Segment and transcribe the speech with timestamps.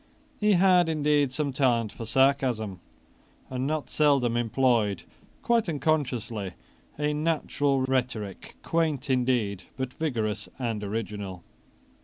[0.39, 2.79] He had indeed some talent for sarcasm,
[3.51, 5.03] and not seldom employed,
[5.43, 6.53] quite unconsciously,
[6.97, 11.43] a natural rhetoric, quaint, indeed, but vigorous and original.